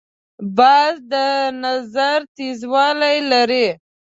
[0.57, 1.13] باز د
[1.63, 3.67] نظر تیزوالی لري